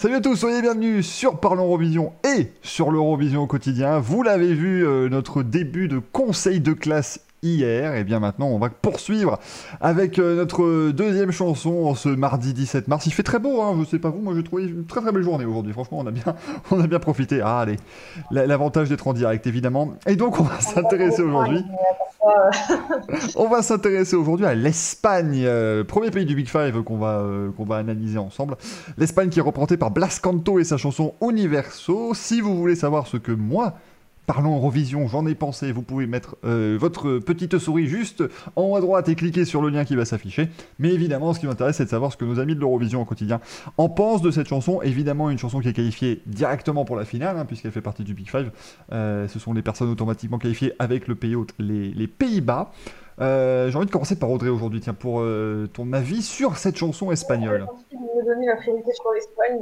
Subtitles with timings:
[0.00, 3.98] Salut à tous, soyez bienvenus sur Parlons Eurovision et sur l'Eurovision au quotidien.
[3.98, 7.94] Vous l'avez vu, euh, notre début de conseil de classe hier.
[7.94, 9.38] Et bien maintenant, on va poursuivre
[9.78, 13.04] avec euh, notre deuxième chanson ce mardi 17 mars.
[13.04, 15.12] Il fait très beau, hein, je sais pas vous, moi j'ai trouvé une très très
[15.12, 15.74] belle journée aujourd'hui.
[15.74, 16.34] Franchement, on a bien,
[16.70, 17.42] on a bien profité.
[17.44, 17.76] Ah, allez,
[18.30, 19.96] l'avantage d'être en direct évidemment.
[20.06, 21.62] Et donc, on va s'intéresser aujourd'hui.
[23.36, 27.50] on va s'intéresser aujourd'hui à l'Espagne, euh, premier pays du Big Five qu'on va, euh,
[27.52, 28.56] qu'on va analyser ensemble.
[28.98, 32.12] L'Espagne qui est représentée par Blas Canto et sa chanson Universo.
[32.14, 33.74] Si vous voulez savoir ce que moi
[34.32, 35.72] Parlons Eurovision, j'en ai pensé.
[35.72, 38.22] Vous pouvez mettre euh, votre petite souris juste
[38.54, 40.50] en haut à droite et cliquer sur le lien qui va s'afficher.
[40.78, 43.04] Mais évidemment, ce qui m'intéresse, c'est de savoir ce que nos amis de l'Eurovision au
[43.04, 43.40] quotidien
[43.76, 44.82] en pensent de cette chanson.
[44.82, 48.14] Évidemment, une chanson qui est qualifiée directement pour la finale, hein, puisqu'elle fait partie du
[48.14, 48.52] Big Five.
[48.92, 52.70] Euh, ce sont les personnes automatiquement qualifiées avec le pays hôte, les, Pays-Bas.
[53.20, 55.24] Euh, j'ai envie de commencer par Audrey aujourd'hui, tiens, pour
[55.72, 57.66] ton avis sur cette chanson espagnole.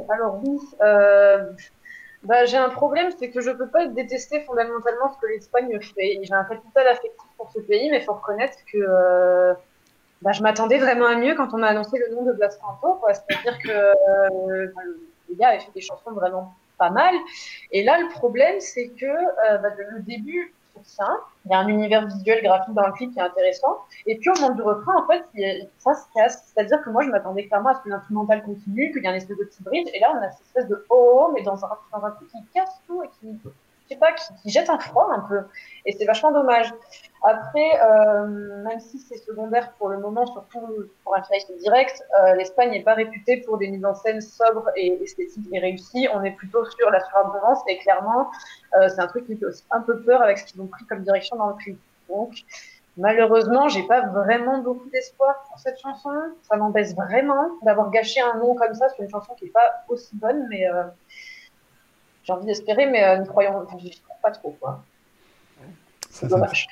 [0.09, 0.59] Alors oui,
[2.23, 6.19] bah, j'ai un problème, c'est que je peux pas détester fondamentalement ce que l'Espagne fait.
[6.21, 9.53] J'ai un capital affectif pour ce pays, mais faut reconnaître que euh,
[10.21, 12.99] bah, je m'attendais vraiment à mieux quand on m'a annoncé le nom de Blas Canto.
[13.07, 14.67] C'est-à-dire que euh,
[15.29, 17.13] le gars avait fait des chansons vraiment pas mal.
[17.71, 20.53] Et là, le problème, c'est que euh, bah, le début,
[21.45, 23.79] Il y a un univers visuel graphique dans le clip qui est intéressant.
[24.05, 25.23] Et puis au moment du refrain, en fait,
[25.77, 26.51] ça se casse.
[26.53, 29.13] C'est-à-dire que moi, je m'attendais clairement à ce que l'instrumental continue, qu'il y ait un
[29.13, 29.87] espèce de petit bridge.
[29.93, 32.29] Et là, on a cette espèce de oh, oh mais dans un, dans un truc
[32.29, 33.39] qui casse tout et qui
[33.89, 35.41] sais pas, qui, jette un froid un peu.
[35.85, 36.73] Et c'est vachement dommage.
[37.23, 40.61] Après, euh, même si c'est secondaire pour le moment, surtout
[41.03, 44.69] pour un film direct, euh, l'Espagne n'est pas réputée pour des mises en scène sobres
[44.75, 46.07] et esthétiques et réussies.
[46.13, 48.29] On est plutôt sur la surabondance et clairement,
[48.77, 50.85] euh, c'est un truc qui fait aussi un peu peur avec ce qu'ils ont pris
[50.85, 51.79] comme direction dans le clip.
[52.07, 52.33] Donc,
[52.95, 56.09] malheureusement, j'ai pas vraiment beaucoup d'espoir pour cette chanson.
[56.43, 59.83] Ça m'embête vraiment d'avoir gâché un nom comme ça sur une chanson qui est pas
[59.89, 60.65] aussi bonne, mais
[62.23, 63.65] j'ai envie d'espérer, mais euh, ne croyons
[64.21, 64.55] pas trop.
[64.59, 64.83] Quoi.
[66.09, 66.67] C'est dommage.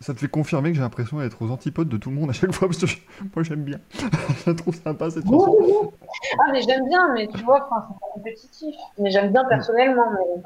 [0.00, 2.32] Ça te fait confirmer que j'ai l'impression d'être aux antipodes de tout le monde à
[2.32, 2.86] chaque fois, parce que
[3.34, 3.78] moi j'aime bien.
[4.46, 5.92] je trouve sympa cette chanson.
[6.40, 8.74] Ah, mais j'aime bien, mais tu vois, c'est pas compétitif.
[8.98, 10.42] Mais j'aime bien personnellement, mais.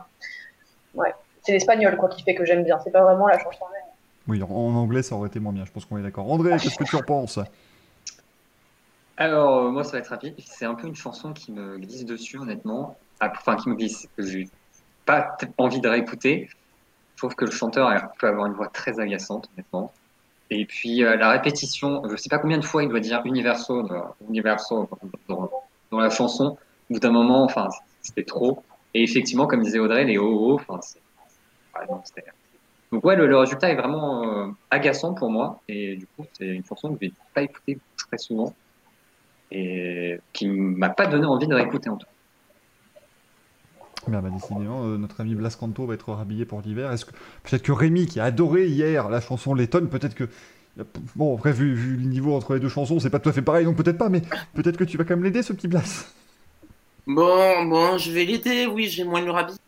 [0.94, 3.82] Ouais, c'est l'espagnol quoi qui fait que j'aime bien, c'est pas vraiment la chanson même.
[4.28, 6.30] Oui, en anglais ça aurait été moins bien, je pense qu'on est d'accord.
[6.30, 7.38] André, qu'est-ce que tu en penses?
[9.16, 10.34] Alors, euh, moi ça va être rapide.
[10.38, 12.96] C'est un peu une chanson qui me glisse dessus, honnêtement
[13.30, 14.48] enfin qui me glisse, que j'ai
[15.04, 16.48] pas envie de réécouter.
[16.48, 19.92] Je trouve que le chanteur peut avoir une voix très agaçante, honnêtement.
[20.50, 23.88] Et puis euh, la répétition, je sais pas combien de fois il doit dire universo,
[24.28, 24.88] universo
[25.28, 25.50] dans,
[25.92, 26.58] la chanson.
[26.90, 27.68] Au bout d'un moment, enfin,
[28.00, 28.62] c'était trop.
[28.94, 31.00] Et effectivement, comme disait Audrey, les oh, enfin, c'est.
[32.90, 35.60] donc ouais, le, résultat est vraiment euh, agaçant pour moi.
[35.68, 38.54] Et du coup, c'est une chanson que je vais pas écouter très souvent
[39.52, 42.12] et qui m'a pas donné envie de réécouter en tout cas.
[44.08, 46.90] Bah, décidément, euh, notre ami Blas Canto va être rhabillé pour l'hiver.
[46.90, 47.12] Est-ce que
[47.44, 50.28] peut-être que Rémi, qui a adoré hier la chanson Letton, peut-être que
[51.14, 53.42] bon, après vu, vu, le niveau entre les deux chansons, c'est pas tout à fait
[53.42, 54.22] pareil, donc peut-être pas, mais
[54.54, 56.06] peut-être que tu vas quand même l'aider, ce petit Blas.
[57.06, 58.66] Bon, bon, je vais l'aider.
[58.66, 59.58] Oui, j'ai moins le rhabiller.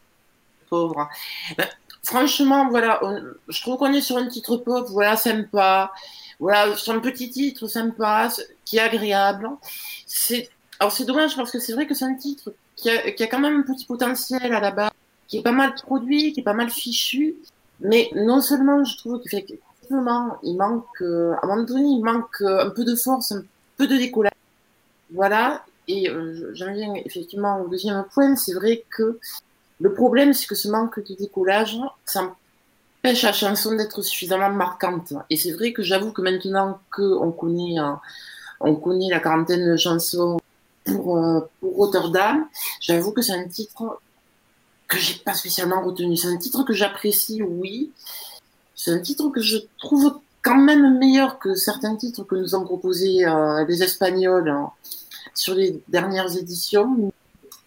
[0.69, 1.09] Pauvre.
[1.57, 1.67] Ben,
[2.03, 3.01] franchement, voilà,
[3.49, 5.93] je trouve qu'on est sur un titre pop, voilà, sympa.
[6.41, 8.29] Voilà, sur un petit titre sympa,
[8.65, 9.49] qui est agréable.
[10.07, 10.51] C'est
[10.81, 13.27] alors c'est dommage parce que c'est vrai que c'est un titre qui a, qui a,
[13.27, 14.91] quand même un petit potentiel à la base,
[15.29, 17.37] qui est pas mal produit, qui est pas mal fichu,
[17.81, 22.67] mais non seulement je trouve qu'effectivement il manque, euh, à un moment il manque euh,
[22.67, 23.45] un peu de force, un
[23.77, 24.33] peu de décollage.
[25.13, 29.19] Voilà, et euh, j'en viens effectivement au deuxième point, c'est vrai que
[29.81, 32.35] le problème c'est que ce manque de décollage, ça
[33.13, 35.13] la chanson d'être suffisamment marquante.
[35.31, 37.77] Et c'est vrai que j'avoue que maintenant qu'on connaît,
[38.61, 40.39] on connaît la quarantaine de chansons
[40.85, 42.47] pour, euh, pour Rotterdam.
[42.81, 44.01] J'avoue que c'est un titre
[44.89, 46.17] que j'ai pas spécialement retenu.
[46.17, 47.93] C'est un titre que j'apprécie, oui.
[48.75, 52.65] C'est un titre que je trouve quand même meilleur que certains titres que nous ont
[52.65, 54.71] proposés euh, les Espagnols hein,
[55.35, 57.13] sur les dernières éditions.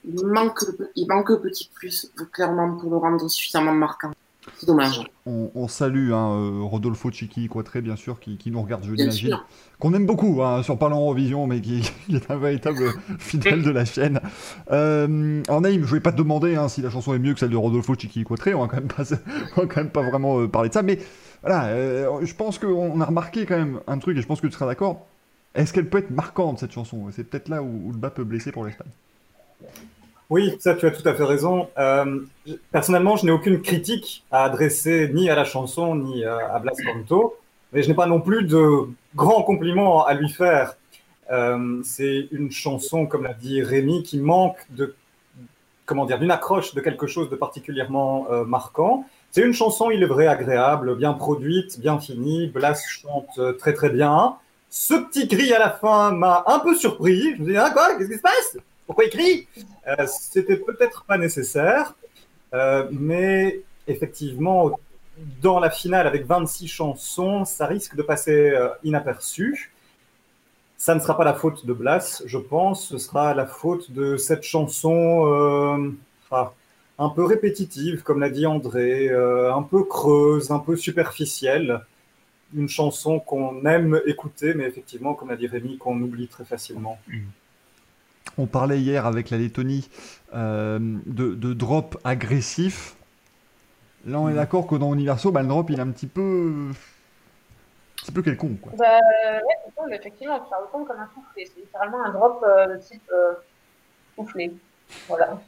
[0.05, 0.63] Il manque,
[0.95, 4.11] il manque un petit plus, clairement, pour le rendre suffisamment marquant.
[4.55, 5.01] C'est dommage.
[5.25, 9.37] On, salue hein, euh, Rodolfo Chiqui très bien sûr, qui, nous regarde, je l'imagine.
[9.79, 11.83] Qu'on aime beaucoup hein, sur Parlons Eurovision, mais qui,
[12.13, 14.19] est un véritable fidèle de la chaîne.
[14.71, 17.39] Euh, alors, Naïm, je vais pas te demander hein, si la chanson est mieux que
[17.39, 19.17] celle de Rodolfo Chiqui très on va quand même pas, va
[19.55, 20.99] quand même pas vraiment euh, parler de ça, mais
[21.41, 24.47] voilà, euh, je pense qu'on a remarqué quand même un truc, et je pense que
[24.47, 25.05] tu seras d'accord.
[25.53, 27.07] Est-ce qu'elle peut être marquante, cette chanson?
[27.11, 28.91] C'est peut-être là où, où le bas peut blesser pour l'Espagne.
[30.29, 31.69] Oui, ça, tu as tout à fait raison.
[31.77, 32.19] Euh,
[32.71, 37.37] personnellement, je n'ai aucune critique à adresser ni à la chanson ni à Blas Canto,
[37.71, 40.75] mais je n'ai pas non plus de grands compliments à lui faire.
[41.31, 44.95] Euh, c'est une chanson, comme l'a dit Rémi, qui manque de
[45.85, 49.05] comment dire, d'une accroche de quelque chose de particulièrement euh, marquant.
[49.31, 52.47] C'est une chanson, il est vrai, agréable, bien produite, bien finie.
[52.47, 54.35] Blas chante euh, très très bien.
[54.69, 57.35] Ce petit cri à la fin m'a un peu surpris.
[57.37, 58.57] Je me dis, ah quoi, qu'est-ce qui se passe?
[58.87, 59.45] Pourquoi il
[59.87, 61.93] euh, C'était peut-être pas nécessaire,
[62.53, 64.79] euh, mais effectivement,
[65.41, 69.73] dans la finale avec 26 chansons, ça risque de passer euh, inaperçu.
[70.77, 74.15] Ça ne sera pas la faute de Blas, je pense, ce sera la faute de
[74.15, 75.91] cette chanson
[76.31, 76.53] ah,
[76.99, 81.81] un peu répétitive, comme l'a dit André, un peu creuse, un peu superficielle.
[82.55, 86.99] Une chanson qu'on aime écouter, mais effectivement, comme l'a dit Rémi, qu'on oublie très facilement.
[88.37, 89.89] On parlait hier avec la Lettonie
[90.35, 92.95] euh, de, de drop agressif.
[94.05, 96.69] Là, on est d'accord que dans Universo, bah, le drop, il est un petit peu.
[96.69, 98.71] Un petit peu quelconque, quoi.
[98.77, 101.45] Bah, ouais, mais effectivement, ça ressemble comme un soufflé.
[101.45, 103.33] C'est littéralement un drop euh, de type euh,
[104.15, 104.53] soufflé.
[105.07, 105.41] Voilà.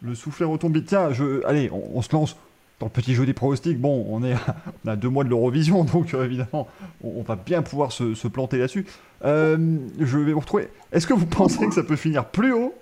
[0.00, 0.78] Le soufflet retombe.
[0.86, 1.44] Tiens, je...
[1.44, 2.36] allez, on, on se lance
[2.80, 3.80] dans le petit jeu des pronostics.
[3.80, 6.68] Bon, on est à, on a deux mois de l'Eurovision, donc euh, évidemment,
[7.02, 8.86] on, on va bien pouvoir se, se planter là-dessus.
[9.24, 10.68] Euh, je vais vous retrouver.
[10.92, 12.74] Est-ce que vous pensez que ça peut finir plus haut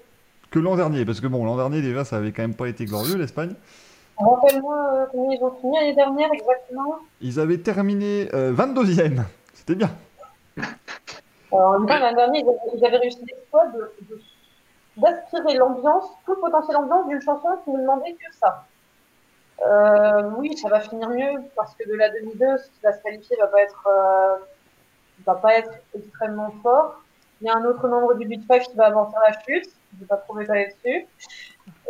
[0.51, 1.05] que l'an dernier?
[1.05, 3.55] Parce que bon, l'an dernier, déjà, ça avait quand même pas été glorieux, l'Espagne.
[4.19, 6.97] Rappelle-moi euh, comment ils ont fini l'année dernière exactement?
[7.21, 9.23] Ils avaient terminé euh, 22e.
[9.53, 9.91] C'était bien.
[11.53, 12.45] Alors, l'année dernière,
[12.75, 13.65] ils avaient, réussi l'exploit
[14.97, 18.67] d'aspirer l'ambiance, tout le potentiel ambiance d'une chanson qui ne demandait que ça.
[19.65, 23.03] Euh, oui, ça va finir mieux parce que de la demi-2, ce qui va se
[23.03, 24.37] qualifier va pas être, euh,
[25.27, 27.03] va pas être extrêmement fort.
[27.41, 29.71] Il y a un autre membre du Big Five qui va amortir la chute.
[29.95, 31.07] Je vais pas trop m'étaler dessus.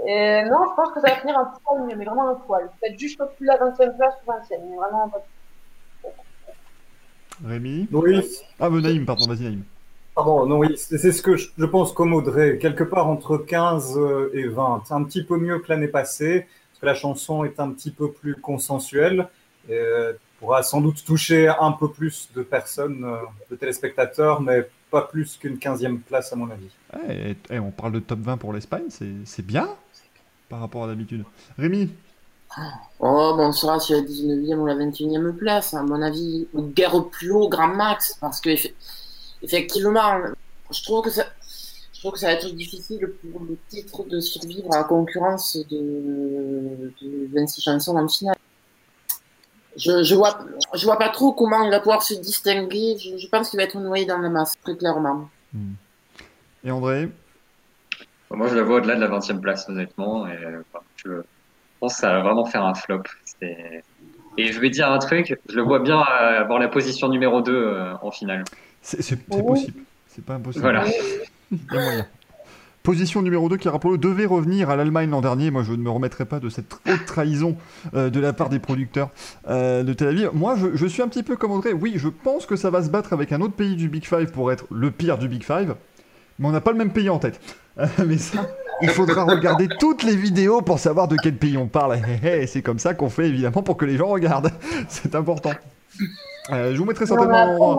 [0.06, 2.68] Et non, je pense que ça va finir un poil mieux, mais vraiment un poil.
[2.80, 5.24] Peut-être juste au-dessus de la 20e place ou 20e, mais vraiment pas
[7.44, 9.64] Rémi Oui, Ah, mais Naïm, pardon, vas-y, Naïm.
[10.14, 13.36] Pardon, non, oui, c'est c'est ce que je, je pense comme Audrey, quelque part entre
[13.36, 13.98] 15
[14.32, 14.84] et 20.
[14.90, 16.46] Un petit peu mieux que l'année passée,
[16.76, 19.28] parce que la chanson est un petit peu plus consensuelle,
[19.68, 23.16] et euh, pourra sans doute toucher un peu plus de personnes, euh,
[23.50, 26.68] de téléspectateurs, mais pas plus qu'une 15e place à mon avis.
[26.94, 28.84] Ouais, et- et on parle de top 20 pour l'Espagne,
[29.24, 29.68] c'est bien
[30.48, 31.24] par rapport à d'habitude.
[31.58, 31.90] Rémi?
[33.00, 36.46] Oh, bon, on sera sur la 19e ou la 21e place, à mon avis.
[36.54, 38.72] Ou guerre au plus haut, grand max, parce que, effe-
[39.42, 40.18] effectivement,
[40.70, 41.24] je trouve que ça,
[42.06, 43.00] trouve que ça va être difficile
[43.32, 48.36] pour le titre de survivre à la concurrence de, de 26 chansons en finale.
[49.76, 50.38] Je, je vois,
[50.74, 52.96] je vois pas trop comment il va pouvoir se distinguer.
[52.98, 55.28] Je, je pense qu'il va être noyé dans la masse, très clairement.
[56.64, 57.10] et André?
[58.30, 60.26] Moi, je la vois au-delà de la 20e place, honnêtement.
[60.28, 61.10] Et, enfin, je
[61.80, 63.02] pense que ça va vraiment faire un flop.
[63.24, 63.82] C'est-
[64.38, 67.56] Et je vais dire un truc, je le vois bien avoir la position numéro 2
[67.56, 68.44] euh, en finale.
[68.82, 69.60] C'est c'est- c'est Oui.
[69.60, 69.80] possible.
[70.06, 70.62] C'est pas impossible.
[70.62, 70.84] Voilà.
[71.50, 72.06] Il y a moyen.
[72.82, 75.50] Position numéro 2 qui, devait revenir à l'Allemagne l'an dernier.
[75.50, 77.56] Moi, je ne me remettrai pas de cette haute trahison
[77.94, 79.10] euh, de la part des producteurs
[79.48, 80.30] euh, de Tel Aviv.
[80.34, 81.72] Moi, je, je suis un petit peu comme Audrey.
[81.72, 84.30] Oui, je pense que ça va se battre avec un autre pays du Big Five
[84.30, 85.74] pour être le pire du Big Five.
[86.38, 87.40] Mais on n'a pas le même pays en tête.
[87.78, 88.46] Euh, mais ça,
[88.82, 91.96] il faudra regarder toutes les vidéos pour savoir de quel pays on parle.
[91.96, 94.52] Hé, hé, C'est comme ça qu'on fait, évidemment, pour que les gens regardent.
[94.88, 95.52] C'est important.
[96.52, 97.76] Euh, je vous mettrai certainement...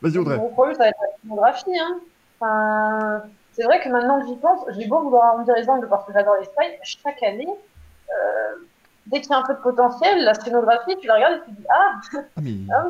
[0.00, 0.36] Vas-y, Audrey.
[0.36, 1.78] Mon problème, ça va être la filmographie.
[1.78, 2.00] Hein.
[2.42, 3.22] Enfin,
[3.52, 6.12] c'est vrai que maintenant que j'y pense, j'ai beau vouloir arrondir les angles parce que
[6.12, 8.54] j'adore l'Espagne, chaque année, euh,
[9.06, 11.50] dès qu'il y a un peu de potentiel, la scénographie, tu la regardes et tu
[11.52, 12.52] dis Ah, Ah, mais...
[12.74, 12.84] ah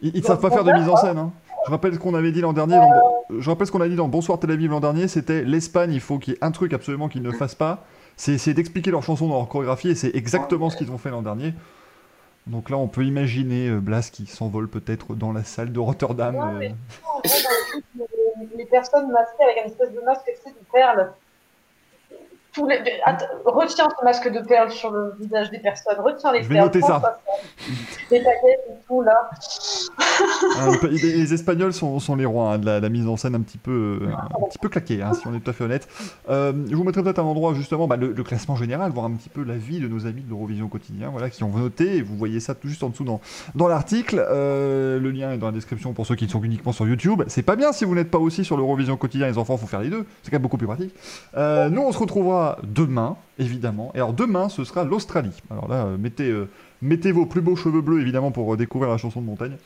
[0.00, 1.18] Ils, ne savent pas faire de mise en scène.
[1.18, 1.32] hein.
[1.66, 2.76] Je rappelle ce qu'on avait dit l'an dernier.
[2.76, 5.08] dans- Je rappelle ce qu'on a dit dans Bonsoir Tel Aviv l'an dernier.
[5.08, 5.92] C'était l'Espagne.
[5.92, 7.84] Il faut qu'il y ait un truc absolument qu'ils ne fassent pas.
[8.16, 9.90] C'est essayer d'expliquer leurs chansons dans leur chorégraphie.
[9.90, 11.52] Et c'est exactement ce qu'ils ont fait l'an dernier.
[12.46, 16.36] Donc là, on peut imaginer euh, Blas qui s'envole peut-être dans la salle de Rotterdam.
[16.36, 16.58] Euh.
[16.58, 16.74] mais-
[18.54, 21.12] les, personnes masquées avec une espèce de masque tu de perles.
[22.58, 22.78] Tous les...
[23.06, 25.96] Att- retiens ce masque de perles sur le visage des personnes.
[25.98, 26.66] Retiens les Je vais perles.
[26.66, 27.20] noter ça.
[28.10, 28.24] Les et
[28.86, 29.30] tout, là.
[30.58, 33.16] Ah, le- les, les Espagnols sont, sont les rois hein, de la, la mise en
[33.16, 35.52] scène un petit peu, euh, un petit peu claquée, hein, si on est tout à
[35.52, 35.86] fait honnête.
[36.28, 39.12] Euh, je vous mettrai peut-être un endroit justement, bah, le, le classement général, voir un
[39.12, 41.96] petit peu la vie de nos amis de l'Eurovision quotidien, voilà, qui ont voté.
[41.98, 43.20] Et vous voyez ça tout juste en dessous dans,
[43.54, 44.24] dans l'article.
[44.28, 47.22] Euh, le lien est dans la description pour ceux qui ne sont uniquement sur YouTube.
[47.28, 49.80] C'est pas bien si vous n'êtes pas aussi sur l'Eurovision quotidien, les enfants, faut faire
[49.80, 50.04] les deux.
[50.22, 50.94] C'est quand même beaucoup plus pratique.
[51.36, 53.92] Euh, nous, on se retrouvera demain, évidemment.
[53.94, 55.42] Et alors demain, ce sera l'Australie.
[55.50, 56.48] Alors là, euh, mettez, euh,
[56.82, 59.56] mettez vos plus beaux cheveux bleus, évidemment, pour euh, découvrir la chanson de montagne.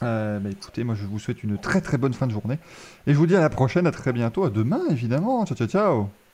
[0.00, 2.58] Bah écoutez, moi je vous souhaite une très très bonne fin de journée.
[3.06, 5.44] Et je vous dis à la prochaine, à très bientôt, à demain évidemment.
[5.44, 6.29] Ciao ciao ciao